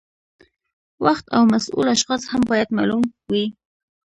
وخت 1.05 1.25
او 1.35 1.41
مسؤل 1.53 1.87
اشخاص 1.97 2.21
هم 2.31 2.41
باید 2.51 2.69
معلوم 2.77 3.03
وي. 3.31 3.45